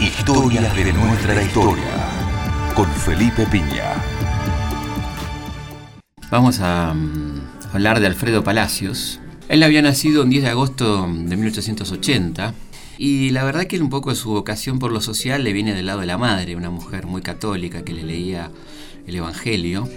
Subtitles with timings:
[0.00, 1.84] Historias de nuestra historia.
[2.74, 3.94] Con Felipe Piña.
[6.30, 7.40] Vamos a mm,
[7.72, 9.20] hablar de Alfredo Palacios.
[9.48, 12.52] Él había nacido el 10 de agosto de 1880
[12.98, 16.00] y la verdad que un poco su vocación por lo social le viene del lado
[16.00, 18.50] de la madre, una mujer muy católica que le leía
[19.06, 19.88] el Evangelio.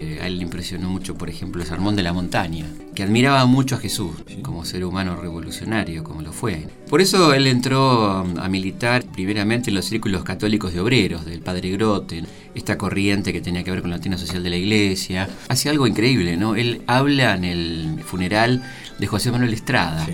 [0.00, 3.46] Eh, a él le impresionó mucho, por ejemplo, el Sermón de la Montaña, que admiraba
[3.46, 6.68] mucho a Jesús como ser humano revolucionario, como lo fue.
[6.88, 11.70] Por eso él entró a militar primeramente en los círculos católicos de obreros, del Padre
[11.72, 12.22] Grote,
[12.54, 15.28] esta corriente que tenía que ver con la doctrina social de la Iglesia.
[15.48, 16.54] Hace algo increíble, ¿no?
[16.54, 18.62] Él habla en el funeral
[19.00, 20.06] de José Manuel Estrada.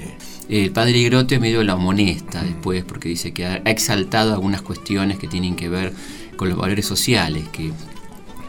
[0.48, 5.28] El padre Grote medio lo amonesta después porque dice que ha exaltado algunas cuestiones que
[5.28, 5.92] tienen que ver
[6.36, 7.72] con los valores sociales, que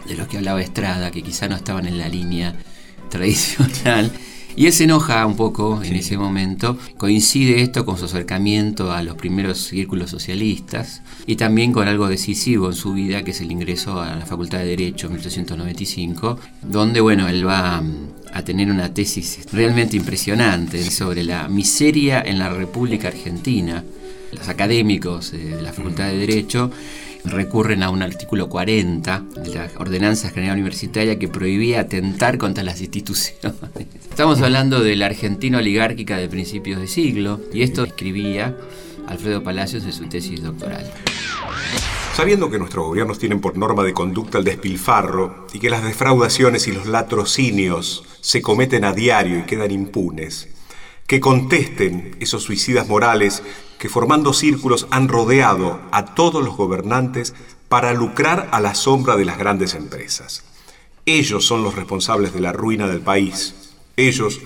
[0.08, 2.56] de los que hablaba Estrada, que quizá no estaban en la línea
[3.10, 4.12] tradicional.
[4.58, 6.78] Y él se enoja un poco en ese momento.
[6.98, 12.68] Coincide esto con su acercamiento a los primeros círculos socialistas y también con algo decisivo
[12.68, 17.02] en su vida, que es el ingreso a la Facultad de Derecho en 1895, donde
[17.02, 17.84] bueno, él va
[18.32, 23.84] a tener una tesis realmente impresionante sobre la miseria en la República Argentina.
[24.32, 26.72] Los académicos de la Facultad de Derecho
[27.26, 32.82] recurren a un artículo 40 de la Ordenanza General Universitaria que prohibía atentar contra las
[32.82, 33.38] instituciones.
[34.10, 38.56] Estamos hablando de la Argentina oligárquica de principios de siglo y esto escribía
[39.08, 40.90] Alfredo Palacios en su tesis doctoral.
[42.16, 46.68] Sabiendo que nuestros gobiernos tienen por norma de conducta el despilfarro y que las defraudaciones
[46.68, 50.48] y los latrocinios se cometen a diario y quedan impunes,
[51.08, 53.44] que contesten esos suicidas morales
[53.80, 57.34] que formando círculos han rodeado a todos los gobernantes
[57.70, 60.44] para lucrar a la sombra de las grandes empresas.
[61.06, 63.56] Ellos son los responsables de la ruina del país.
[63.96, 64.40] Ellos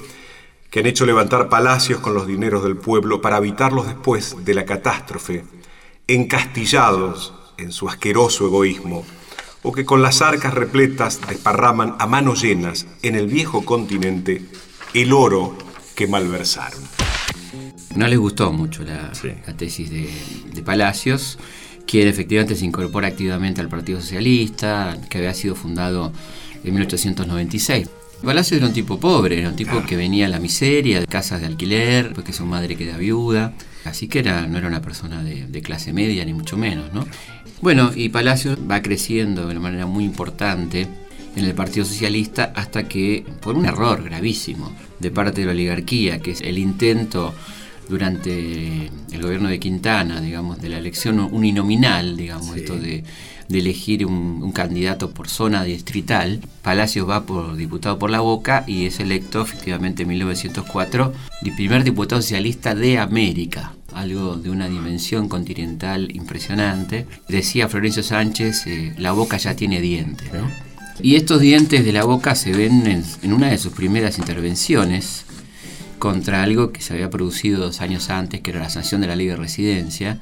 [0.70, 4.66] que han hecho levantar palacios con los dineros del pueblo para habitarlos después de la
[4.66, 5.44] catástrofe,
[6.08, 9.06] encastillados en su asqueroso egoísmo,
[9.64, 14.46] o que con las arcas repletas desparraman a manos llenas en el viejo continente
[14.94, 15.56] el oro
[15.96, 16.99] que malversaron.
[17.96, 19.12] No les gustó mucho la,
[19.58, 21.40] tesis de, Palacios,
[21.88, 26.12] quien efectivamente se incorpora activamente al Partido Socialista, que había sido fundado
[26.64, 27.90] en 1896.
[28.24, 31.40] Palacios era un tipo pobre, era un tipo que venía a la miseria, de casas
[31.40, 33.54] de alquiler, porque su madre queda viuda,
[33.86, 37.08] así que era, no era una persona de, de clase media, ni mucho menos, ¿no?
[37.62, 40.88] Bueno, y Palacios va creciendo de una manera muy importante
[41.36, 46.20] en el Partido Socialista hasta que, por un error gravísimo de parte de la oligarquía,
[46.20, 47.34] que es el intento
[47.90, 53.04] durante el gobierno de Quintana, digamos, de la elección uninominal, digamos, esto de,
[53.50, 56.40] elegir un, candidato por zona distrital.
[56.62, 61.84] Palacios va por diputado por la Boca y es electo efectivamente en 1904 el primer
[61.84, 67.08] diputado socialista de América algo de una dimensión continental impresionante.
[67.28, 70.30] Decía Florencio Sánchez, eh, la boca ya tiene dientes.
[71.02, 75.26] Y estos dientes de la boca se ven en, en, una de sus primeras intervenciones,
[76.00, 79.16] contra algo que se había producido dos años antes, que era la sanción de la
[79.16, 80.20] ley de residencia,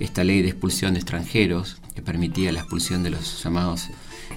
[0.00, 3.88] esta ley de expulsión de extranjeros, que permitía la expulsión de los llamados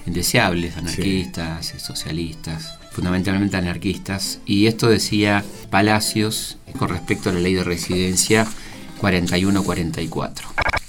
[0.06, 4.40] indeseables, anarquistas, socialistas, fundamentalmente anarquistas.
[4.46, 8.46] Y esto decía Palacios con respecto a la ley de residencia
[9.00, 10.32] 41-44.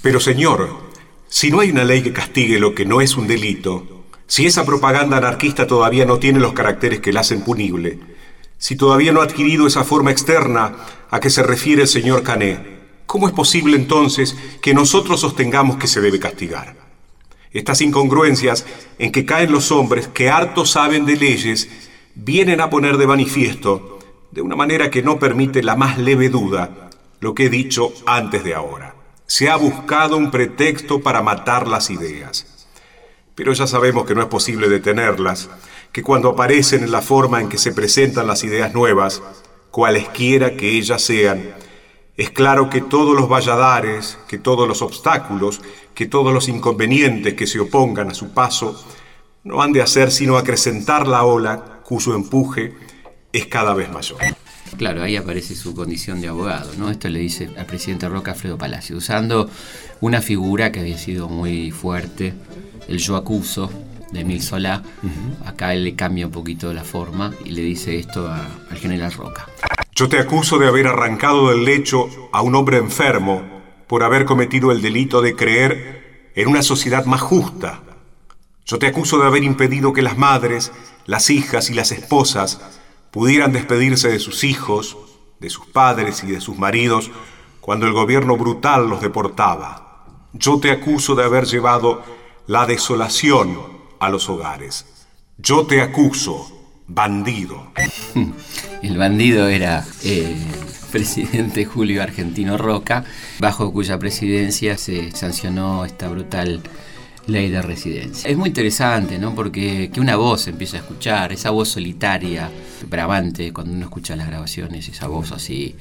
[0.02, 0.90] Pero señor,
[1.28, 4.64] si no hay una ley que castigue lo que no es un delito, si esa
[4.64, 7.98] propaganda anarquista todavía no tiene los caracteres que la hacen punible,
[8.58, 10.76] si todavía no ha adquirido esa forma externa
[11.10, 12.58] a que se refiere el señor Cané,
[13.06, 16.76] ¿cómo es posible entonces que nosotros sostengamos que se debe castigar?
[17.52, 18.66] Estas incongruencias
[18.98, 21.68] en que caen los hombres que harto saben de leyes
[22.14, 24.00] vienen a poner de manifiesto,
[24.32, 26.90] de una manera que no permite la más leve duda,
[27.20, 28.96] lo que he dicho antes de ahora.
[29.26, 32.66] Se ha buscado un pretexto para matar las ideas.
[33.34, 35.48] Pero ya sabemos que no es posible detenerlas,
[35.94, 39.22] que cuando aparecen en la forma en que se presentan las ideas nuevas,
[39.70, 41.54] cualesquiera que ellas sean,
[42.16, 45.62] es claro que todos los valladares, que todos los obstáculos,
[45.94, 48.84] que todos los inconvenientes que se opongan a su paso,
[49.44, 52.74] no han de hacer sino acrecentar la ola cuyo empuje
[53.32, 54.18] es cada vez mayor.
[54.76, 56.90] Claro, ahí aparece su condición de abogado, ¿no?
[56.90, 59.48] Esto le dice al presidente Roca Alfredo Palacio, usando
[60.00, 62.34] una figura que había sido muy fuerte,
[62.88, 63.70] el yo acuso,
[64.14, 64.82] de Emil Solá.
[65.44, 69.46] Acá él le cambia un poquito la forma y le dice esto al general Roca.
[69.94, 73.42] Yo te acuso de haber arrancado del lecho a un hombre enfermo
[73.86, 77.82] por haber cometido el delito de creer en una sociedad más justa.
[78.64, 80.72] Yo te acuso de haber impedido que las madres,
[81.04, 82.60] las hijas y las esposas
[83.10, 84.96] pudieran despedirse de sus hijos,
[85.38, 87.10] de sus padres y de sus maridos
[87.60, 90.06] cuando el gobierno brutal los deportaba.
[90.32, 92.02] Yo te acuso de haber llevado
[92.46, 94.86] la desolación a los hogares.
[95.38, 96.54] Yo te acuso,
[96.86, 97.72] bandido.
[98.82, 100.36] El bandido era el
[100.92, 103.04] presidente Julio Argentino Roca,
[103.38, 106.60] bajo cuya presidencia se sancionó esta brutal
[107.26, 108.28] ley de residencia.
[108.30, 109.34] Es muy interesante, ¿no?
[109.34, 112.50] Porque que una voz empieza a escuchar, esa voz solitaria,
[112.88, 115.74] bravante, cuando uno escucha las grabaciones, esa voz así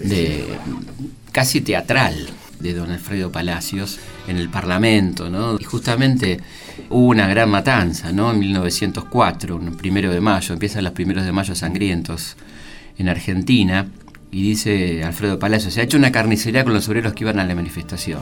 [0.00, 0.46] de
[1.32, 2.28] casi teatral
[2.60, 5.56] de don Alfredo Palacios en el Parlamento, ¿no?
[5.58, 6.40] Y justamente
[6.90, 8.30] hubo una gran matanza, ¿no?
[8.32, 12.36] En 1904, un primero de mayo, empiezan los primeros de mayo sangrientos
[12.98, 13.86] en Argentina,
[14.30, 17.44] y dice Alfredo Palacios, se ha hecho una carnicería con los obreros que iban a
[17.44, 18.20] la manifestación.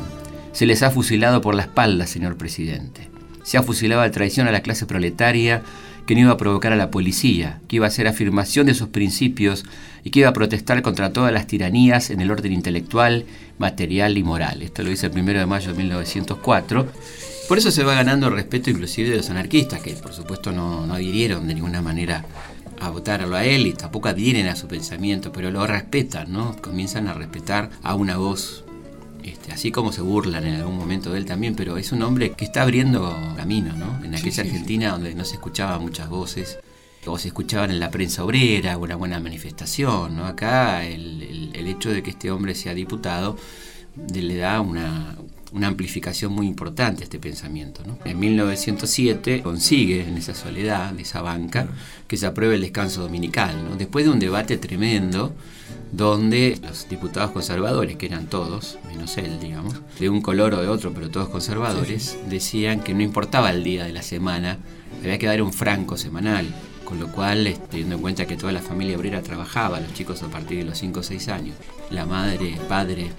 [0.52, 3.15] Se les ha fusilado por la espalda, señor presidente.
[3.46, 5.62] Se ha fusilado a traición a la clase proletaria
[6.04, 8.88] que no iba a provocar a la policía, que iba a hacer afirmación de sus
[8.88, 9.64] principios
[10.02, 13.25] y que iba a protestar contra todas las tiranías en el orden intelectual,
[13.58, 14.62] material y moral.
[14.62, 16.88] Esto lo dice el 1 de mayo de 1904.
[17.48, 20.84] Por eso se va ganando el respeto inclusive de los anarquistas, que por supuesto no,
[20.84, 22.25] no adhirieron de ninguna manera
[22.81, 26.56] a votarlo a él y tampoco adhieren a su pensamiento, pero lo respetan, ¿no?
[26.60, 28.65] Comienzan a respetar a una voz
[29.31, 32.32] este, así como se burlan en algún momento de él también, pero es un hombre
[32.32, 34.05] que está abriendo camino, ¿no?
[34.05, 36.58] En aquella Argentina donde no se escuchaban muchas voces,
[37.06, 40.26] o se escuchaban en la prensa obrera, una buena manifestación, ¿no?
[40.26, 43.37] Acá el, el hecho de que este hombre sea diputado
[44.12, 45.17] le da una,
[45.52, 47.82] una amplificación muy importante a este pensamiento.
[48.05, 51.69] En 1907 consigue en esa soledad, en esa banca,
[52.06, 55.34] que se apruebe el descanso dominical, después de un debate tremendo
[55.96, 60.69] donde los diputados conservadores, que eran todos, menos él, digamos, de un color o de
[60.69, 64.58] otro, pero todos conservadores, decían que no importaba el día de la semana,
[65.00, 66.54] había que dar un franco semanal,
[66.84, 70.28] con lo cual, teniendo en cuenta que toda la familia obrera trabajaba, los chicos a
[70.28, 71.56] partir de los 5 o 6 años,
[71.88, 73.10] la madre, padre,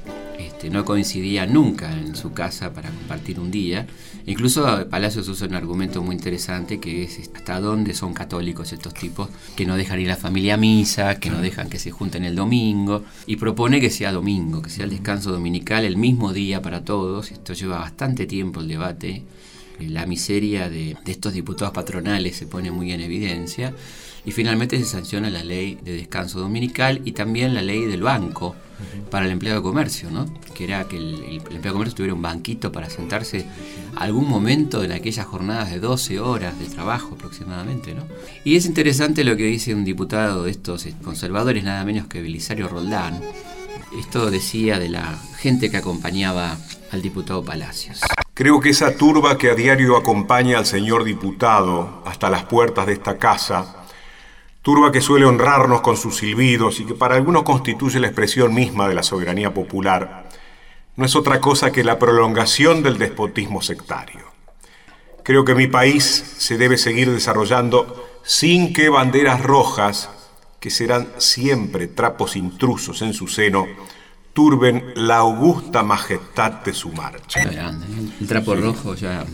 [0.57, 3.85] este, no coincidía nunca en su casa para compartir un día.
[4.25, 9.29] Incluso Palacios usa un argumento muy interesante que es hasta dónde son católicos estos tipos
[9.55, 12.35] que no dejan ir la familia a misa, que no dejan que se junten el
[12.35, 16.83] domingo y propone que sea domingo, que sea el descanso dominical el mismo día para
[16.83, 17.31] todos.
[17.31, 19.21] Esto lleva bastante tiempo el debate.
[19.79, 23.75] La miseria de, de estos diputados patronales se pone muy en evidencia
[24.25, 28.55] y finalmente se sanciona la ley de descanso dominical y también la ley del banco
[29.09, 30.25] para el empleado de comercio, ¿no?
[30.53, 33.45] que era que el, empleado de comercio tuviera un banquito para sentarse
[33.95, 37.93] algún momento en aquellas jornadas de 12 horas de trabajo aproximadamente.
[37.93, 38.03] ¿no?
[38.43, 42.67] Y es interesante lo que dice un diputado de estos conservadores, nada menos que Belisario
[42.67, 43.21] Roldán.
[43.97, 46.57] Esto decía de la gente que acompañaba
[46.91, 48.01] al diputado Palacios.
[48.33, 52.93] Creo que esa turba que a diario acompaña al señor diputado hasta las puertas de
[52.93, 53.86] esta casa
[54.67, 58.89] turba que suele honrarnos con sus silbidos y que para algunos constituye la expresión misma
[58.89, 60.27] de la soberanía popular,
[60.97, 64.25] no es otra cosa que la prolongación del despotismo sectario.
[65.23, 70.09] Creo que mi país se debe seguir desarrollando sin que banderas rojas,
[70.59, 73.67] que serán siempre trapos intrusos en su seno,
[74.33, 77.41] turben la augusta majestad de su marcha.
[77.41, 79.25] El trapo rojo ya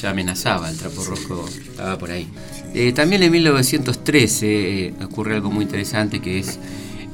[0.00, 2.28] ya amenazaba, el trapo rojo estaba por ahí.
[2.72, 6.58] Eh, también en 1913 eh, ocurre algo muy interesante que es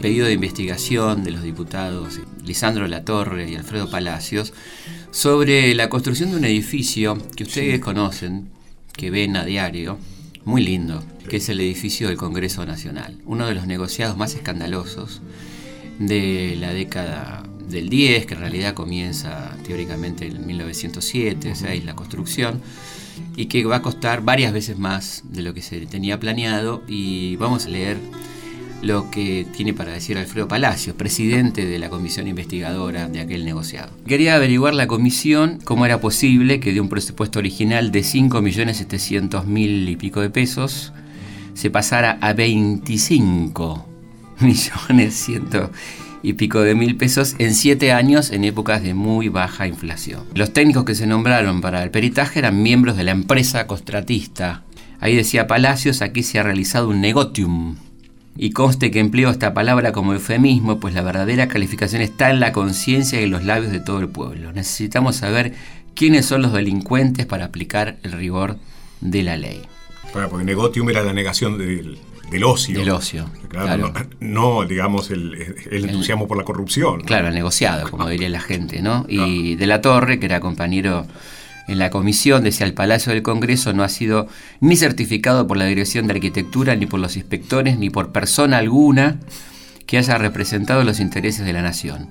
[0.00, 4.52] pedido de investigación de los diputados Lisandro Latorre y Alfredo Palacios
[5.10, 8.50] sobre la construcción de un edificio que ustedes conocen,
[8.92, 9.98] que ven a diario,
[10.44, 15.22] muy lindo, que es el edificio del Congreso Nacional, uno de los negociados más escandalosos
[15.98, 21.84] de la década del 10, que en realidad comienza teóricamente en 1907, o sea, es
[21.84, 22.60] la construcción,
[23.36, 26.82] y que va a costar varias veces más de lo que se tenía planeado.
[26.88, 27.98] Y vamos a leer
[28.82, 33.90] lo que tiene para decir Alfredo Palacios, presidente de la comisión investigadora de aquel negociado.
[34.06, 39.96] Quería averiguar la comisión cómo era posible que de un presupuesto original de 5.700.000 y
[39.96, 40.92] pico de pesos
[41.54, 43.86] se pasara a 25
[44.40, 45.70] millones ciento
[46.22, 50.24] y pico de mil pesos en siete años en épocas de muy baja inflación.
[50.34, 54.62] Los técnicos que se nombraron para el peritaje eran miembros de la empresa contratista.
[55.00, 57.76] Ahí decía Palacios, aquí se ha realizado un negotium.
[58.36, 62.52] Y conste que empleo esta palabra como eufemismo, pues la verdadera calificación está en la
[62.52, 64.52] conciencia y en los labios de todo el pueblo.
[64.52, 65.54] Necesitamos saber
[65.94, 68.58] quiénes son los delincuentes para aplicar el rigor
[69.00, 69.62] de la ley.
[70.12, 71.98] Bueno, porque negotium era la negación del,
[72.30, 72.78] del ocio.
[72.78, 73.30] Del ocio.
[73.48, 75.34] Claro, No, digamos, el,
[75.70, 77.00] entusiasmo por la corrupción.
[77.02, 79.06] Claro, el negociado, como diría la gente, ¿no?
[79.08, 81.06] Y de la Torre, que era compañero
[81.68, 84.28] en la comisión, decía, el Palacio del Congreso no ha sido
[84.60, 89.18] ni certificado por la Dirección de Arquitectura, ni por los inspectores, ni por persona alguna
[89.86, 92.08] que haya representado los intereses de la nación.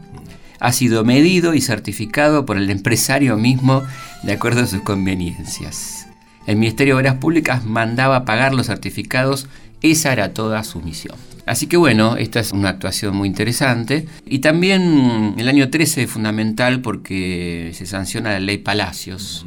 [0.62, 3.84] ha sido medido y certificado por el empresario mismo
[4.24, 6.07] de acuerdo a sus conveniencias.
[6.48, 9.48] El Ministerio de Obras Públicas mandaba pagar los certificados,
[9.91, 11.15] esa era toda su misión.
[11.45, 14.07] Así que bueno, esta es una actuación muy interesante.
[14.25, 19.45] Y también el año 13 es fundamental porque se sanciona la ley Palacios,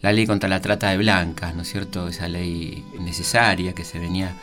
[0.00, 2.08] la ley contra la trata de blancas, ¿no es cierto?
[2.08, 4.34] Esa ley necesaria que se venía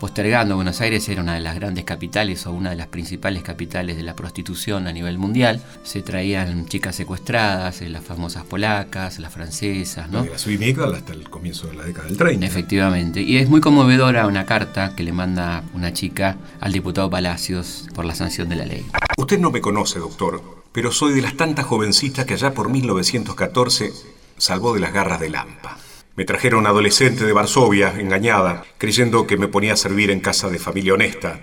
[0.00, 0.56] postergando.
[0.56, 4.02] Buenos Aires era una de las grandes capitales o una de las principales capitales de
[4.02, 5.62] la prostitución a nivel mundial.
[5.82, 10.24] Se traían chicas secuestradas, eh, las famosas polacas, las francesas, ¿no?
[10.24, 10.34] La
[10.96, 12.46] hasta el comienzo de la década del 30.
[12.46, 13.20] Efectivamente.
[13.22, 18.04] Y es muy conmovedora una carta que le manda una chica al diputado Palacios por
[18.04, 18.86] la sanción de la ley.
[19.16, 23.92] Usted no me conoce, doctor, pero soy de las tantas jovencitas que allá por 1914
[24.38, 25.78] salvó de las garras de Lampa.
[26.16, 30.60] Me trajeron adolescente de Varsovia, engañada, creyendo que me ponía a servir en casa de
[30.60, 31.40] familia honesta,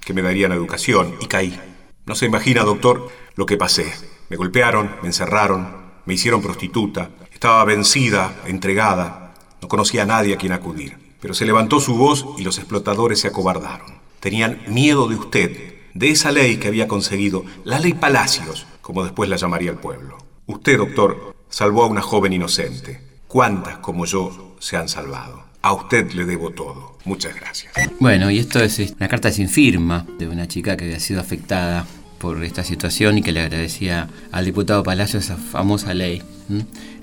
[0.00, 1.60] que me darían educación, y caí.
[2.06, 3.92] No se imagina, doctor, lo que pasé.
[4.28, 5.74] Me golpearon, me encerraron,
[6.06, 7.10] me hicieron prostituta.
[7.32, 9.34] Estaba vencida, entregada.
[9.60, 10.98] No conocía a nadie a quien acudir.
[11.20, 13.98] Pero se levantó su voz y los explotadores se acobardaron.
[14.20, 19.28] Tenían miedo de usted, de esa ley que había conseguido, la ley Palacios, como después
[19.28, 20.18] la llamaría el pueblo.
[20.46, 23.11] Usted, doctor, salvó a una joven inocente.
[23.32, 25.42] ¿Cuántas como yo se han salvado?
[25.62, 26.98] A usted le debo todo.
[27.06, 27.72] Muchas gracias.
[27.98, 31.86] Bueno, y esto es una carta sin firma de una chica que había sido afectada
[32.18, 36.22] por esta situación y que le agradecía al diputado Palacios esa famosa ley,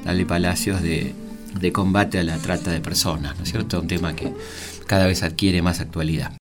[0.05, 1.15] la ley Palacios de,
[1.59, 3.79] de combate a la trata de personas, ¿no es cierto?
[3.79, 4.31] Un tema que
[4.85, 6.33] cada vez adquiere más actualidad.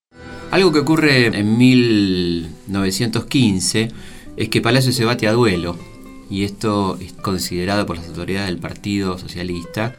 [0.51, 3.89] Algo que ocurre en 1915
[4.37, 5.79] es que Palacios se bate a duelo
[6.31, 9.97] y esto es considerado por las autoridades del Partido Socialista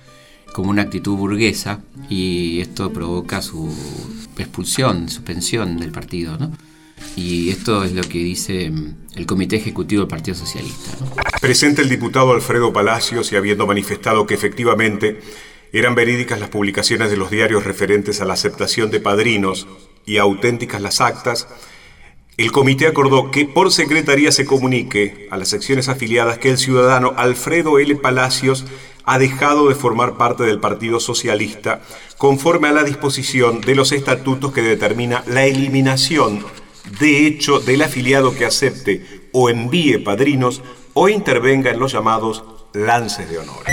[0.53, 3.73] como una actitud burguesa y esto provoca su
[4.37, 6.37] expulsión, suspensión del partido.
[6.37, 6.51] ¿no?
[7.15, 10.91] Y esto es lo que dice mm, el Comité Ejecutivo del Partido Socialista.
[11.41, 15.19] Presente el diputado Alfredo Palacios y habiendo manifestado que efectivamente
[15.71, 19.67] eran verídicas las publicaciones de los diarios referentes a la aceptación de padrinos
[20.05, 21.47] y auténticas las actas,
[22.39, 27.13] el comité acordó que por secretaría se comunique a las secciones afiliadas que el ciudadano
[27.17, 27.93] Alfredo L.
[27.97, 28.63] Palacios
[29.03, 31.81] ha dejado de formar parte del Partido Socialista
[32.17, 36.45] conforme a la disposición de los estatutos que determina la eliminación
[37.01, 40.61] de hecho del afiliado que acepte o envíe padrinos
[40.93, 43.65] o intervenga en los llamados lances de honor.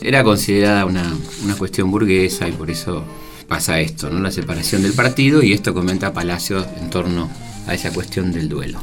[0.00, 3.02] Era considerada una, una cuestión burguesa y por eso
[3.48, 4.20] pasa esto, ¿no?
[4.20, 7.28] la separación del partido y esto comenta Palacios en torno
[7.66, 8.80] a esa cuestión del duelo.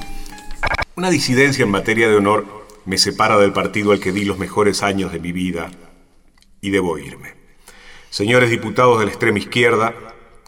[0.96, 2.46] Una disidencia en materia de honor
[2.86, 5.72] me separa del partido al que di los mejores años de mi vida
[6.62, 7.36] y debo irme.
[8.10, 9.94] Señores diputados de la extrema izquierda,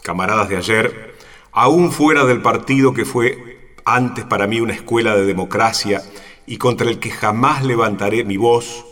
[0.02, 1.14] camaradas de ayer,
[1.52, 6.02] aún fuera del partido que fue antes para mí una escuela de democracia
[6.46, 8.84] y contra el que jamás levantaré mi voz,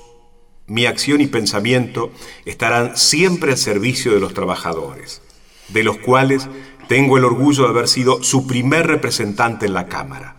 [0.66, 2.12] mi acción y pensamiento
[2.44, 5.20] estarán siempre al servicio de los trabajadores,
[5.68, 6.48] de los cuales
[6.88, 10.36] tengo el orgullo de haber sido su primer representante en la Cámara.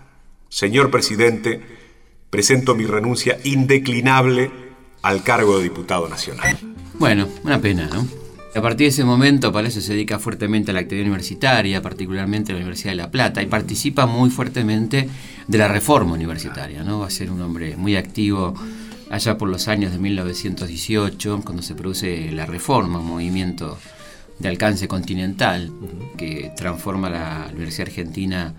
[0.49, 1.61] Señor presidente,
[2.29, 4.51] presento mi renuncia indeclinable
[5.01, 6.57] al cargo de diputado nacional.
[6.99, 8.07] Bueno, una pena, ¿no?
[8.55, 12.55] A partir de ese momento, Palacio se dedica fuertemente a la actividad universitaria, particularmente a
[12.55, 15.09] la Universidad de La Plata, y participa muy fuertemente
[15.47, 16.99] de la reforma universitaria, ¿no?
[16.99, 18.53] Va a ser un hombre muy activo
[19.09, 23.77] allá por los años de 1918, cuando se produce la reforma, un movimiento
[24.39, 25.71] de alcance continental,
[26.17, 28.53] que transforma la Universidad Argentina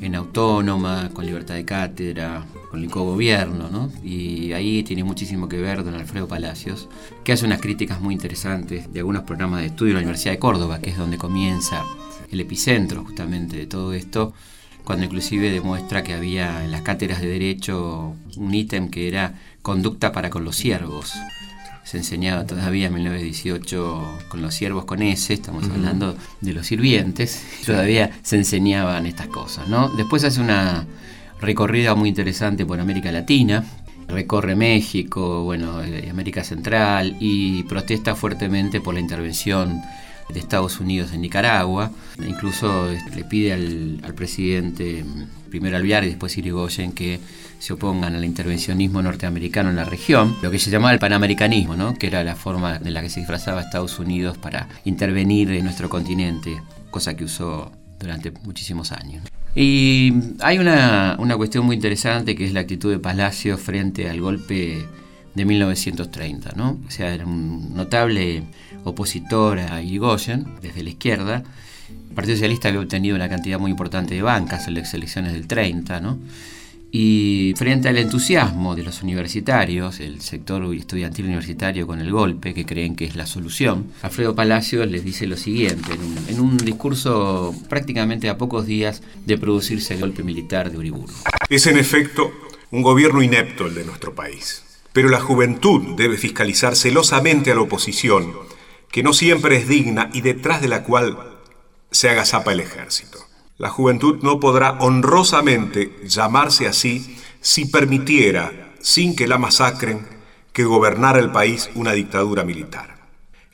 [0.00, 3.90] en autónoma, con libertad de cátedra, con el cogobierno, ¿no?
[4.02, 6.88] Y ahí tiene muchísimo que ver don Alfredo Palacios,
[7.24, 10.38] que hace unas críticas muy interesantes de algunos programas de estudio de la Universidad de
[10.38, 11.84] Córdoba, que es donde comienza
[12.30, 14.34] el epicentro justamente de todo esto,
[14.84, 20.12] cuando inclusive demuestra que había en las cátedras de derecho un ítem que era conducta
[20.12, 21.12] para con los siervos
[21.86, 27.40] se enseñaba todavía en 1918 con los siervos con S, estamos hablando de los sirvientes,
[27.64, 29.88] todavía se enseñaban estas cosas, ¿no?
[29.90, 30.84] Después hace una
[31.40, 33.64] recorrida muy interesante por América Latina,
[34.08, 39.80] recorre México, bueno, eh, América Central y protesta fuertemente por la intervención
[40.28, 41.92] de Estados Unidos en Nicaragua.
[42.18, 45.04] Incluso este, le pide al, al presidente,
[45.50, 47.20] primero Alviar y después Irigoyen, que
[47.58, 51.94] se opongan al intervencionismo norteamericano en la región, lo que se llamaba el panamericanismo, ¿no?
[51.94, 55.88] que era la forma en la que se disfrazaba Estados Unidos para intervenir en nuestro
[55.88, 56.60] continente,
[56.90, 59.22] cosa que usó durante muchísimos años.
[59.54, 64.20] Y hay una, una cuestión muy interesante que es la actitud de Palacio frente al
[64.20, 64.86] golpe
[65.34, 66.78] de 1930, ¿no?
[66.86, 68.42] O sea, era un notable
[68.84, 71.42] opositor a Irigoyen desde la izquierda.
[72.08, 75.46] El Partido Socialista había obtenido una cantidad muy importante de bancas en las elecciones del
[75.46, 76.18] 30, ¿no?
[76.90, 82.64] Y frente al entusiasmo de los universitarios, el sector estudiantil universitario con el golpe, que
[82.64, 86.56] creen que es la solución, Alfredo Palacios les dice lo siguiente, en un, en un
[86.56, 91.12] discurso prácticamente a pocos días de producirse el golpe militar de Uriburu.
[91.50, 92.32] Es en efecto
[92.70, 94.62] un gobierno inepto el de nuestro país.
[94.92, 98.32] Pero la juventud debe fiscalizar celosamente a la oposición,
[98.90, 101.18] que no siempre es digna y detrás de la cual
[101.90, 103.15] se agazapa el ejército.
[103.58, 110.06] La juventud no podrá honrosamente llamarse así si permitiera, sin que la masacren,
[110.52, 112.96] que gobernara el país una dictadura militar.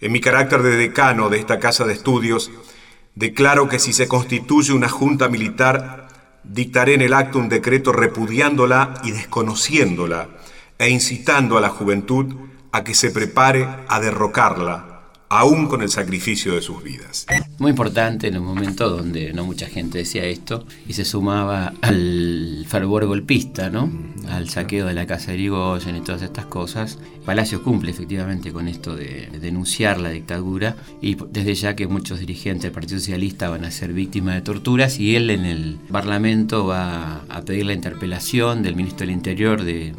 [0.00, 2.50] En mi carácter de decano de esta casa de estudios,
[3.14, 6.08] declaro que si se constituye una junta militar,
[6.42, 10.30] dictaré en el acto un decreto repudiándola y desconociéndola
[10.78, 12.26] e incitando a la juventud
[12.72, 14.91] a que se prepare a derrocarla
[15.32, 17.26] aún con el sacrificio de sus vidas.
[17.58, 22.66] Muy importante en un momento donde no mucha gente decía esto y se sumaba al
[22.68, 23.90] fervor golpista, ¿no?
[24.28, 26.98] Al saqueo de la casa de Irigoyen y todas estas cosas.
[27.24, 32.64] Palacio cumple efectivamente con esto de denunciar la dictadura y desde ya que muchos dirigentes
[32.64, 37.22] del Partido Socialista van a ser víctimas de torturas y él en el Parlamento va
[37.30, 39.94] a pedir la interpelación del ministro del Interior de,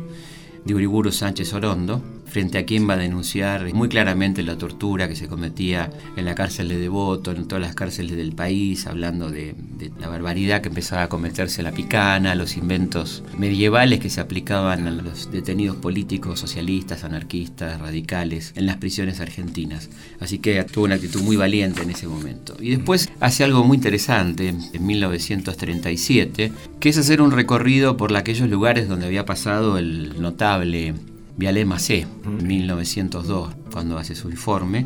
[0.63, 5.15] de Uriburu Sánchez Orondo frente a quien va a denunciar muy claramente la tortura que
[5.15, 9.55] se cometía en la cárcel de Devoto, en todas las cárceles del país, hablando de,
[9.99, 14.91] la barbaridad que empezaba a cometerse la picana, los inventos medievales que se aplicaban a
[14.91, 19.89] los detenidos políticos, socialistas, anarquistas, radicales, en las prisiones argentinas.
[20.19, 22.57] Así que tuvo una actitud muy valiente en ese momento.
[22.59, 28.49] Y después hace algo muy interesante en 1937, que es hacer un recorrido por aquellos
[28.49, 30.95] lugares donde había pasado el notable
[31.35, 34.85] Vialé Macé, en 1902, cuando hace su informe.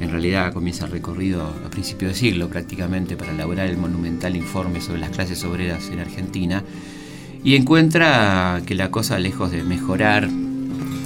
[0.00, 4.80] En realidad comienza el recorrido a principios de siglo prácticamente para elaborar el monumental informe
[4.80, 6.62] sobre las clases obreras en Argentina
[7.42, 10.28] y encuentra que la cosa lejos de mejorar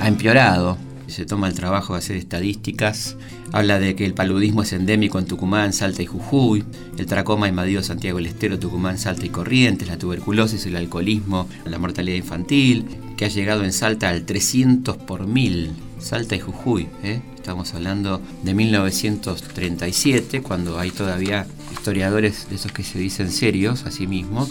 [0.00, 0.76] ha empeorado
[1.10, 3.16] se toma el trabajo de hacer estadísticas,
[3.52, 6.65] habla de que el paludismo es endémico en Tucumán, Salta y Jujuy,
[6.99, 11.78] el tracoma invadió Santiago del Estero, Tucumán, Salta y Corrientes, la tuberculosis, el alcoholismo, la
[11.78, 12.86] mortalidad infantil,
[13.17, 15.73] que ha llegado en Salta al 300 por mil.
[15.99, 17.21] Salta y Jujuy, ¿eh?
[17.34, 23.91] estamos hablando de 1937, cuando hay todavía historiadores de esos que se dicen serios a
[23.91, 24.50] sí mismos,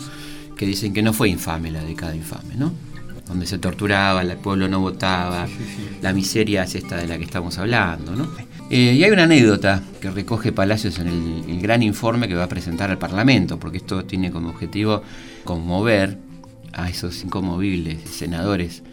[0.55, 2.73] que dicen que no fue infame la década infame, ¿no?
[3.27, 5.47] donde se torturaba, el pueblo no votaba,
[6.01, 8.15] la miseria es esta de la que estamos hablando.
[8.15, 8.27] ¿no?
[8.69, 12.49] Eh, y hay una anécdota que recoge Palacios en el, gran informe que va a
[12.49, 15.01] presentar al Parlamento, porque esto tiene como objetivo
[15.43, 16.17] conmover
[16.73, 18.83] a esos incomovibles senadores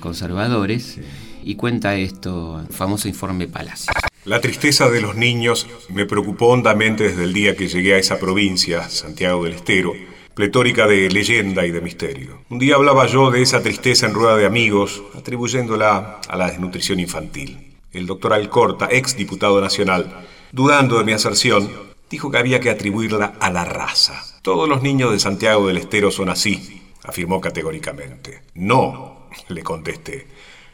[0.00, 0.98] conservadores,
[1.44, 3.94] y cuenta esto, el famoso informe Palacios.
[4.24, 8.18] La tristeza de los niños me preocupó hondamente desde el día que llegué a esa
[8.18, 9.92] provincia, Santiago del Estero,
[10.34, 12.42] pletórica de leyenda y de misterio.
[12.48, 17.00] Un día hablaba yo de esa tristeza en rueda de amigos, atribuyéndola a la desnutrición
[17.00, 17.67] infantil.
[17.92, 21.70] El doctor Alcorta, ex diputado nacional, dudando de mi aserción,
[22.10, 24.22] dijo que había que atribuirla a la raza.
[24.42, 28.42] Todos los niños de Santiago del Estero son así, afirmó categóricamente.
[28.54, 30.26] No, le contesté.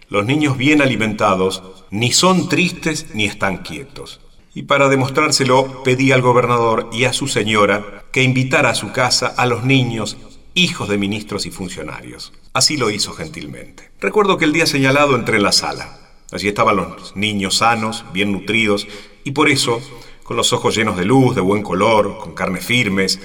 [0.09, 4.21] Los niños bien alimentados ni son tristes ni están quietos
[4.55, 9.27] y para demostrárselo pedí al gobernador y a su señora que invitara a su casa
[9.37, 10.17] a los niños,
[10.55, 12.33] hijos de ministros y funcionarios.
[12.53, 13.91] Así lo hizo gentilmente.
[14.01, 16.04] Recuerdo que el día señalado entré en la sala.
[16.35, 18.89] Allí estaban los niños sanos, bien nutridos,
[19.23, 19.81] y por eso,
[20.25, 23.21] con los ojos llenos de luz, de buen color, con carnes firmes,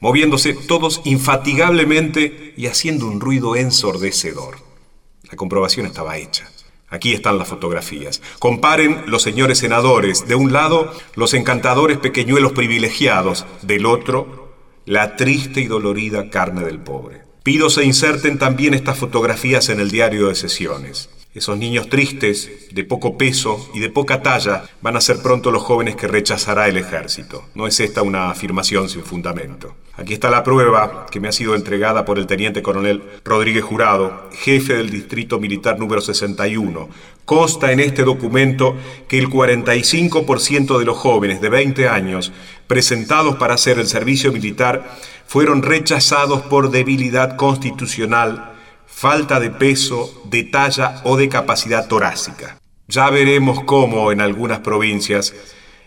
[0.00, 4.56] moviéndose todos infatigablemente y haciendo un ruido ensordecedor.
[5.30, 6.50] La comprobación estaba hecha.
[6.88, 8.22] Aquí están las fotografías.
[8.38, 10.26] Comparen los señores senadores.
[10.26, 13.44] De un lado, los encantadores pequeñuelos privilegiados.
[13.60, 14.54] Del otro,
[14.86, 17.22] la triste y dolorida carne del pobre.
[17.42, 21.10] Pido se inserten también estas fotografías en el diario de sesiones.
[21.34, 25.64] Esos niños tristes, de poco peso y de poca talla, van a ser pronto los
[25.64, 27.46] jóvenes que rechazará el ejército.
[27.56, 29.74] No es esta una afirmación sin fundamento.
[29.96, 34.30] Aquí está la prueba que me ha sido entregada por el teniente coronel Rodríguez Jurado,
[34.32, 36.88] jefe del distrito militar número 61.
[37.24, 38.76] Consta en este documento
[39.08, 42.30] que el 45% de los jóvenes de 20 años
[42.68, 48.53] presentados para hacer el servicio militar fueron rechazados por debilidad constitucional
[48.94, 52.58] falta de peso, de talla o de capacidad torácica.
[52.86, 55.34] Ya veremos cómo en algunas provincias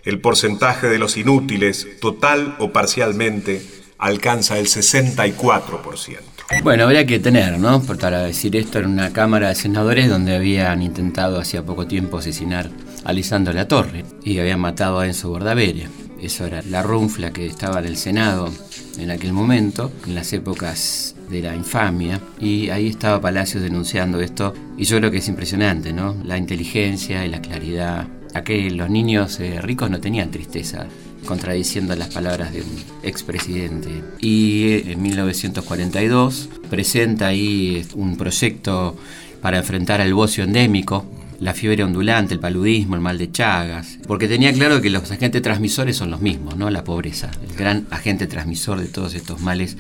[0.04, 3.62] el porcentaje de los inútiles, total o parcialmente,
[3.98, 6.20] alcanza el 64%.
[6.64, 7.82] Bueno, habría que tener, ¿no?
[7.82, 12.70] Para decir esto en una Cámara de Senadores donde habían intentado hacía poco tiempo asesinar
[13.04, 15.90] a Lisandro La Torre y habían matado a Enzo Bordaveria.
[16.22, 18.52] Eso era la runfla que estaba en el Senado
[18.98, 24.54] en aquel momento, en las épocas de la infamia, y ahí estaba Palacios denunciando esto,
[24.78, 26.16] y yo creo que es impresionante, ¿no?
[26.24, 28.08] La inteligencia y la claridad.
[28.34, 30.88] A que los niños eh, ricos no tenían tristeza,
[31.26, 32.70] contradiciendo las palabras de un
[33.04, 33.90] expresidente.
[34.20, 38.96] Y eh, en 1942 presenta ahí un proyecto
[39.42, 41.06] para enfrentar al bocio endémico,
[41.40, 45.42] la fiebre ondulante, el paludismo, el mal de Chagas, porque tenía claro que los agentes
[45.42, 46.70] transmisores son los mismos, ¿no?
[46.70, 47.30] La pobreza.
[47.48, 49.78] El gran agente transmisor de todos estos males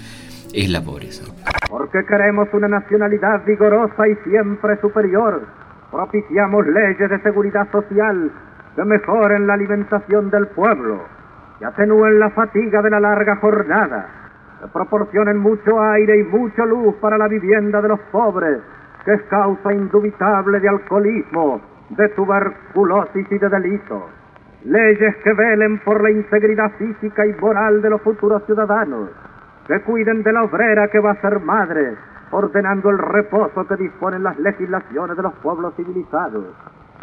[0.53, 1.25] es la pobreza.
[1.69, 5.47] Porque queremos una nacionalidad vigorosa y siempre superior,
[5.91, 8.31] propiciamos leyes de seguridad social
[8.75, 11.03] que mejoren la alimentación del pueblo,
[11.59, 14.07] que atenúen la fatiga de la larga jornada,
[14.61, 18.59] que proporcionen mucho aire y mucha luz para la vivienda de los pobres,
[19.07, 24.03] que es causa indubitable de alcoholismo, de tuberculosis y de delitos.
[24.65, 29.09] Leyes que velen por la integridad física y moral de los futuros ciudadanos,
[29.65, 31.95] que cuiden de la obrera que va a ser madre,
[32.31, 36.43] ordenando el reposo que disponen las legislaciones de los pueblos civilizados.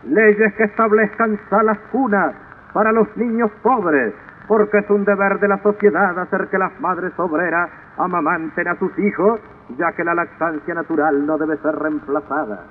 [0.07, 2.35] Leyes que establezcan salas cunas
[2.75, 4.13] para los niños pobres,
[4.47, 8.93] porque es un deber de la sociedad hacer que las madres obreras amamanten a sus
[8.99, 9.41] hijos
[9.79, 12.65] ya que la lactancia natural no debe ser reemplazada.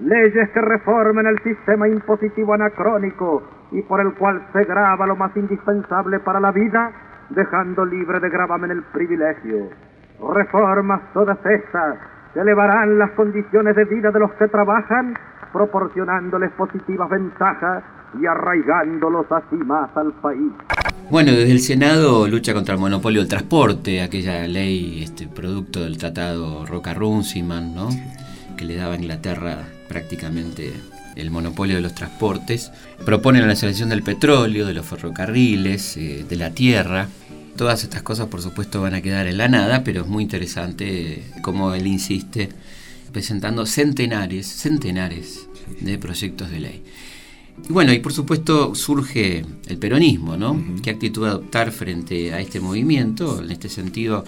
[0.00, 5.36] Leyes que reformen el sistema impositivo anacrónico y por el cual se graba lo más
[5.36, 6.90] indispensable para la vida,
[7.28, 9.68] dejando libre de gravamen el privilegio.
[10.34, 11.98] Reformas todas estas
[12.32, 15.14] que elevarán las condiciones de vida de los que trabajan,
[15.52, 17.82] proporcionándoles positivas ventajas
[18.20, 20.52] y arraigándolos así más al país.
[21.10, 25.98] Bueno, desde el Senado lucha contra el monopolio del transporte, aquella ley este, producto del
[25.98, 27.88] tratado Roca-Runciman, ¿no?
[28.56, 30.72] que le daba a Inglaterra prácticamente
[31.16, 32.70] el monopolio de los transportes.
[33.04, 37.08] Propone la nacionalización del petróleo, de los ferrocarriles, eh, de la tierra.
[37.56, 41.24] Todas estas cosas, por supuesto, van a quedar en la nada, pero es muy interesante
[41.42, 42.50] cómo él insiste
[43.12, 45.48] presentando centenares, centenares
[45.80, 46.84] de proyectos de ley.
[47.68, 50.60] Y bueno, y por supuesto surge el peronismo, ¿no?
[50.82, 53.40] ¿Qué actitud adoptar frente a este movimiento?
[53.42, 54.24] En este sentido,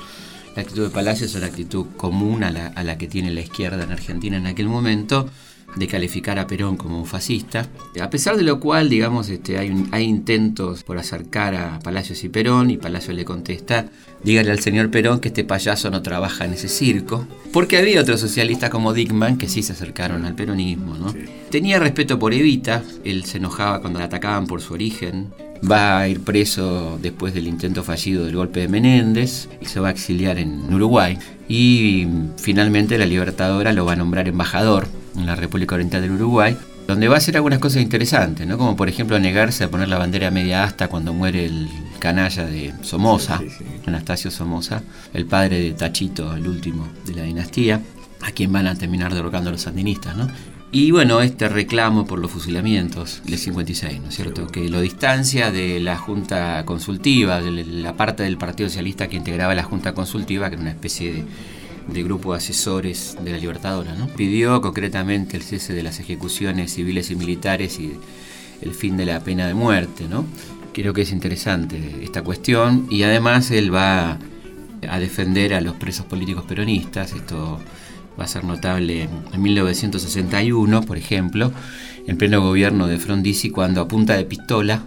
[0.54, 3.40] la actitud de Palacios es una actitud común a la, a la que tiene la
[3.40, 5.28] izquierda en Argentina en aquel momento,
[5.76, 7.66] de calificar a Perón como un fascista,
[8.00, 12.28] a pesar de lo cual, digamos, este, hay, hay intentos por acercar a Palacios y
[12.28, 13.86] Perón, y Palacios le contesta,
[14.22, 18.20] dígale al señor Perón que este payaso no trabaja en ese circo, porque había otros
[18.20, 21.14] socialistas como Dickman que sí se acercaron al peronismo, ¿no?
[21.50, 25.32] Tenía respeto por Evita, él se enojaba cuando la atacaban por su origen,
[25.70, 29.88] va a ir preso después del intento fallido del golpe de Menéndez y se va
[29.88, 31.18] a exiliar en Uruguay.
[31.48, 32.06] Y
[32.36, 37.08] finalmente la Libertadora lo va a nombrar embajador en la República Oriental del Uruguay, donde
[37.08, 38.58] va a hacer algunas cosas interesantes, ¿no?
[38.58, 42.74] como por ejemplo negarse a poner la bandera media asta cuando muere el canalla de
[42.82, 43.40] Somoza,
[43.86, 44.82] Anastasio Somoza,
[45.14, 47.80] el padre de Tachito, el último de la dinastía,
[48.20, 50.16] a quien van a terminar derrocando los sandinistas.
[50.16, 50.28] ¿no?
[50.74, 54.46] Y bueno, este reclamo por los fusilamientos del 56, ¿no es cierto?
[54.46, 59.54] Que lo distancia de la Junta Consultiva, de la parte del Partido Socialista que integraba
[59.54, 61.24] la Junta Consultiva, que era una especie de
[61.88, 63.94] de grupo de asesores de la Libertadora.
[63.94, 64.06] ¿no?
[64.08, 67.92] Pidió concretamente el cese de las ejecuciones civiles y militares y
[68.60, 70.06] el fin de la pena de muerte.
[70.08, 70.24] ¿no?
[70.72, 74.18] Creo que es interesante esta cuestión y además él va
[74.88, 77.12] a defender a los presos políticos peronistas.
[77.12, 77.60] Esto
[78.18, 81.52] va a ser notable en 1961, por ejemplo,
[82.06, 84.82] en pleno gobierno de Frondizi, cuando a punta de pistola,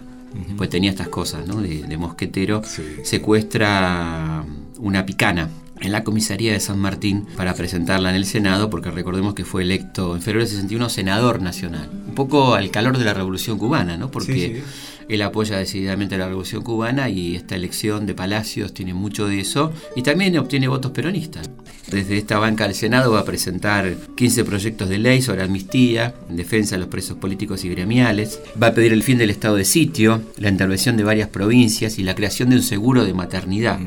[0.56, 1.60] pues tenía estas cosas ¿no?
[1.60, 2.62] de, mosquetero,
[3.02, 4.44] secuestra
[4.78, 5.48] una picana
[5.80, 9.62] en la comisaría de San Martín para presentarla en el Senado, porque recordemos que fue
[9.62, 11.90] electo en febrero del 61 senador nacional.
[12.08, 14.10] Un poco al calor de la Revolución Cubana, ¿no?
[14.10, 14.62] Porque
[15.08, 19.72] él apoya decididamente la Revolución Cubana y esta elección de Palacios tiene mucho de eso
[19.94, 21.48] y también obtiene votos peronistas.
[21.90, 26.36] Desde esta banca del Senado va a presentar 15 proyectos de ley sobre amnistía, en
[26.36, 28.40] defensa de los presos políticos y gremiales.
[28.60, 32.02] Va a pedir el fin del estado de sitio, la intervención de varias provincias y
[32.02, 33.78] la creación de un seguro de maternidad.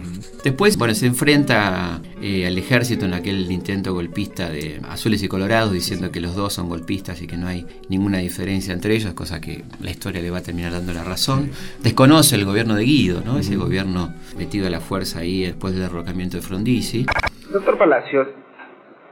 [0.46, 1.79] Después, bueno, se enfrenta
[2.22, 6.54] eh, al ejército en aquel intento golpista de azules y colorados, diciendo que los dos
[6.54, 10.32] son golpistas y que no hay ninguna diferencia entre ellos, cosa que la historia le
[10.32, 11.52] va a terminar dando la razón.
[11.82, 13.40] Desconoce el gobierno de Guido, ¿no?
[13.40, 17.06] Ese gobierno metido a la fuerza ahí después del derrocamiento de Frondizi.
[17.52, 18.28] Doctor Palacios,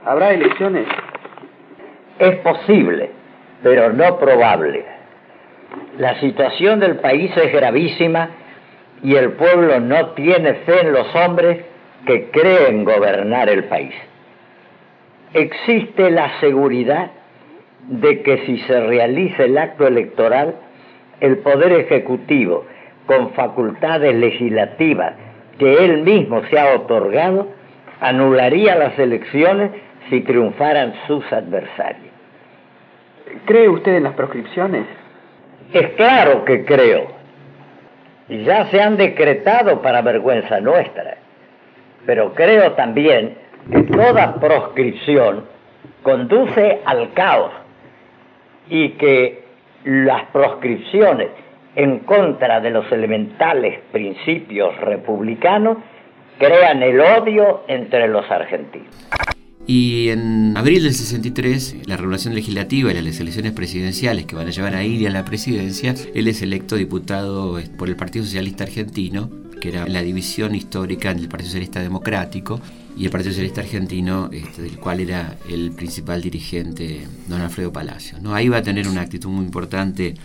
[0.06, 0.88] ¿habrá elecciones?
[2.20, 3.12] Es posible,
[3.64, 4.86] pero no probable.
[5.98, 8.30] La situación del país es gravísima
[9.04, 11.66] y el pueblo no tiene fe en los hombres
[12.06, 13.94] que creen gobernar el país.
[15.34, 17.12] Existe la seguridad
[17.88, 20.56] de que si se realiza el acto electoral,
[21.20, 22.66] el Poder Ejecutivo,
[23.06, 25.14] con facultades legislativas
[25.58, 27.48] que él mismo se ha otorgado,
[28.00, 29.72] anularía las elecciones
[30.10, 32.14] si triunfaran sus adversarios.
[33.46, 34.86] ¿Cree usted en las proscripciones?
[35.74, 37.08] Es claro que creo.
[38.30, 41.17] Ya se han decretado para vergüenza nuestra.
[42.08, 43.38] Pero creo también
[43.70, 45.44] que toda proscripción
[46.02, 47.52] conduce al caos
[48.70, 49.44] y que
[49.84, 51.28] las proscripciones
[51.76, 55.78] en contra de los elementales principios republicanos
[56.40, 58.88] crean el odio entre los argentinos.
[59.68, 64.52] Y en abril del 63, la regulación legislativa y las elecciones presidenciales que van a
[64.52, 69.30] llevar a Iria a la presidencia, él es electo diputado por el Partido Socialista Argentino,
[69.60, 72.60] que era la división histórica del Partido Socialista Democrático
[72.98, 78.18] y el Partido Socialista Argentino, este, del cual era el principal dirigente don Alfredo Palacio.
[78.22, 78.34] ¿no?
[78.34, 80.16] Ahí va a tener una actitud muy importante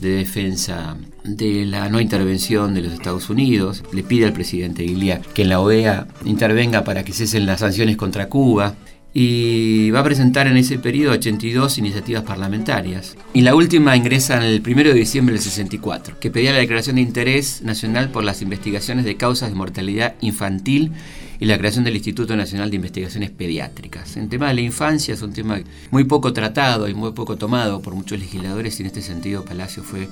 [0.00, 3.82] de defensa de la no intervención de los Estados Unidos.
[3.92, 7.96] Le pide al presidente Ilia que en la OEA intervenga para que cesen las sanciones
[7.96, 8.74] contra Cuba.
[9.20, 13.16] Y va a presentar en ese periodo 82 iniciativas parlamentarias.
[13.34, 16.94] Y la última ingresa en el 1 de diciembre del 64, que pedía la declaración
[16.94, 20.92] de interés nacional por las investigaciones de causas de mortalidad infantil
[21.40, 24.16] y la creación del Instituto Nacional de Investigaciones Pediátricas.
[24.16, 25.58] El tema de la infancia es un tema
[25.90, 29.82] muy poco tratado y muy poco tomado por muchos legisladores y en este sentido Palacio
[29.82, 30.08] fue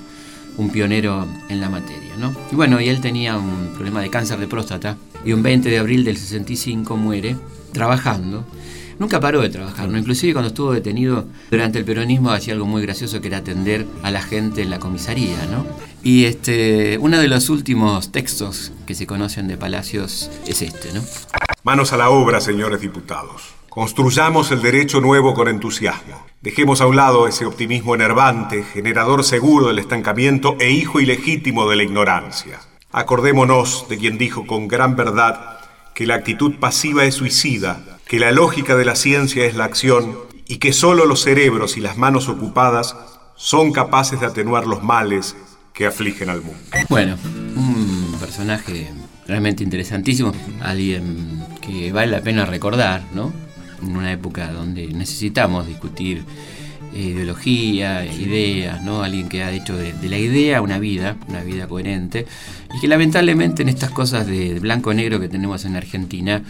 [0.57, 2.17] un pionero en la materia.
[2.19, 2.35] ¿no?
[2.51, 5.79] Y bueno, y él tenía un problema de cáncer de próstata y un 20 de
[5.79, 7.37] abril del 65 muere
[7.71, 8.45] trabajando
[8.99, 9.99] nunca paró de trabajar, ¿no?
[9.99, 14.11] Inclusive cuando estuvo detenido durante el peronismo hacía algo muy gracioso que era atender a
[14.11, 15.67] la gente en la comisaría, ¿no?
[16.03, 21.03] Y este, uno de los últimos textos que se conocen de Palacios es este, ¿no?
[21.63, 23.55] Manos a la obra, señores diputados.
[23.69, 26.25] Construyamos el derecho nuevo con entusiasmo.
[26.41, 31.77] Dejemos a un lado ese optimismo enervante, generador seguro del estancamiento e hijo ilegítimo de
[31.77, 32.61] la ignorancia.
[32.93, 35.59] Acordémonos de quien dijo con gran verdad
[35.95, 40.17] que la actitud pasiva es suicida que la lógica de la ciencia es la acción
[40.47, 42.97] y que solo los cerebros y las manos ocupadas
[43.35, 45.37] son capaces de atenuar los males
[45.75, 46.59] que afligen al mundo.
[46.89, 47.17] Bueno,
[47.57, 48.91] un personaje
[49.27, 53.33] realmente interesantísimo, alguien que vale la pena recordar, ¿no?
[53.83, 56.25] En una época donde necesitamos discutir
[56.95, 59.03] ideología, ideas, ¿no?
[59.03, 62.27] Alguien que ha hecho de, la idea una vida, una vida coherente,
[62.75, 66.43] y que lamentablemente en estas cosas de blanco-negro que tenemos en Argentina,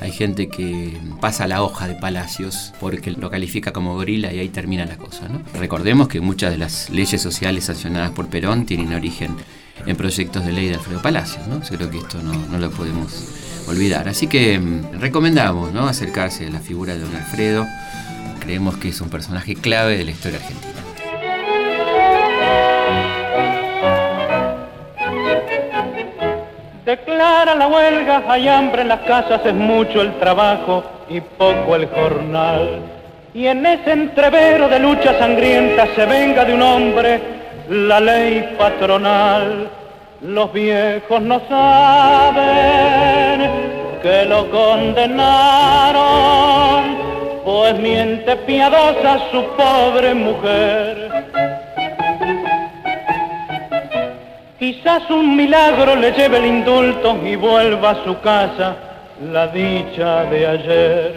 [0.00, 4.48] hay gente que pasa la hoja de Palacios porque lo califica como gorila y ahí
[4.48, 5.40] termina la cosa, ¿no?
[5.58, 9.36] Recordemos que muchas de las leyes sociales sancionadas por Perón tienen origen
[9.86, 11.62] en proyectos de ley de Alfredo Palacios, ¿no?
[11.62, 13.28] Yo creo que esto no, no lo podemos
[13.66, 14.08] olvidar.
[14.08, 15.86] Así que mm, recomendamos, ¿no?
[15.86, 17.66] Acercarse a la figura de don Alfredo
[18.44, 20.74] creemos que es un personaje clave de la historia argentina.
[26.84, 31.86] Declara la huelga, hay hambre en las casas, es mucho el trabajo y poco el
[31.86, 32.82] jornal.
[33.32, 37.22] Y en ese entrevero de lucha sangrienta se venga de un hombre
[37.70, 39.70] la ley patronal.
[40.20, 43.40] Los viejos no saben
[44.02, 46.73] que lo condenaron
[47.64, 51.10] pues miente piadosa su pobre mujer.
[54.58, 58.76] Quizás un milagro le lleve el indulto y vuelva a su casa
[59.32, 61.14] la dicha de ayer.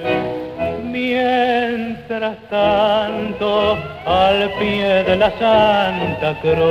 [0.86, 6.63] Mientras tanto, al pie de la Santa Cruz,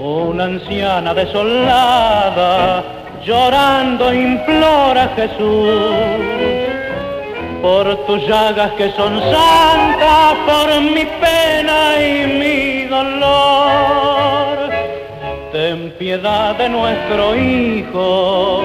[0.00, 2.82] una anciana desolada
[3.24, 6.57] llorando implora a Jesús
[7.62, 14.70] por tus llagas que son santas, por mi pena y mi dolor.
[15.52, 18.62] Ten piedad de nuestro Hijo,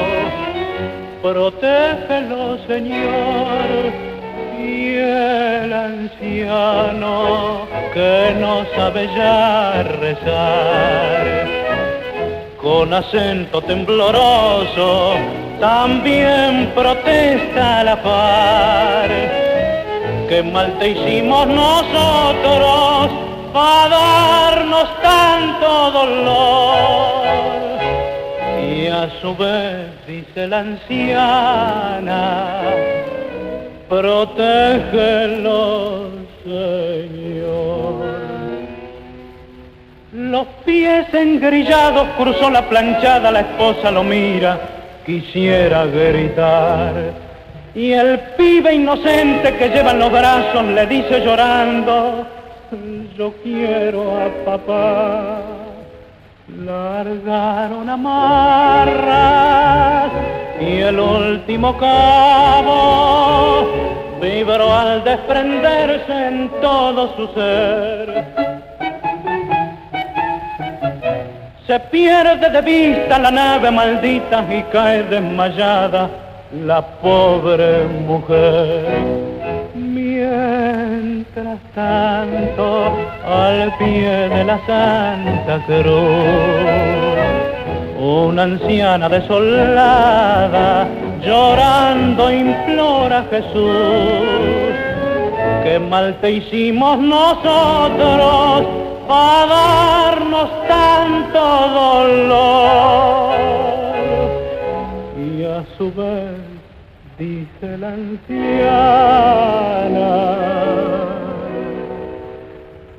[1.21, 3.93] protégelo Señor,
[4.60, 11.62] y el anciano que no sabe ya rezar,
[12.84, 15.13] con acento tembloroso,
[15.62, 19.10] también protesta la par.
[20.28, 23.10] Que mal te hicimos nosotros
[23.54, 27.24] para darnos tanto dolor.
[28.69, 32.60] Y a su vez dice la anciana,
[33.88, 36.10] protégelo,
[36.43, 37.42] Señor.
[40.34, 44.60] Los pies engrillados cruzó la planchada, la esposa lo mira
[45.06, 47.13] quisiera gritar.
[47.76, 52.26] Y el pibe inocente que lleva en los brazos le dice llorando,
[53.15, 55.41] yo quiero a papá.
[56.65, 58.82] largaron amarras
[60.60, 63.69] y el último cabo
[64.19, 68.53] vibró al desprenderse en todo su ser.
[71.65, 76.10] Se pierde de vista la nave maldita y cae desmayada
[76.65, 78.84] la pobre mujer.
[79.73, 85.95] Mientras tanto, al pie de la Santa Cruz,
[87.97, 90.86] una anciana desolada,
[91.26, 94.73] llorando implora a Jesús,
[95.63, 101.43] que mal te hicimos nosotros para darnos tanto
[101.80, 103.36] dolor.
[105.28, 106.41] Y a su vez
[107.19, 108.54] dice la anciana,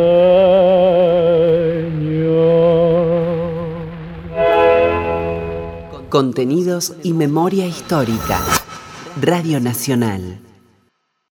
[6.10, 8.39] Contenidos y memoria histórica.
[9.20, 10.39] Radio Nacional.